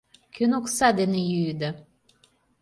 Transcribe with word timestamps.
Кӧн 0.35 0.51
окса 0.59 0.87
дене 0.99 1.19
йӱыда? 1.31 1.71